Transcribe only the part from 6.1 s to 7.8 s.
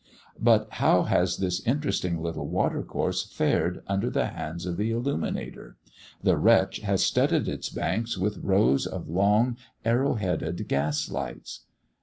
The wretch has studded its